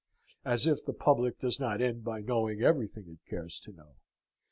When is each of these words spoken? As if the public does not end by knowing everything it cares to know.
As 0.43 0.65
if 0.65 0.83
the 0.83 0.93
public 0.95 1.37
does 1.37 1.59
not 1.59 1.79
end 1.79 2.03
by 2.03 2.21
knowing 2.21 2.63
everything 2.63 3.03
it 3.07 3.29
cares 3.29 3.59
to 3.59 3.71
know. 3.71 3.93